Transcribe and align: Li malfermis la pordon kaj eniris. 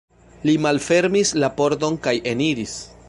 Li 0.49 0.53
malfermis 0.65 1.33
la 1.43 1.51
pordon 1.59 1.99
kaj 2.09 2.15
eniris. 2.33 2.75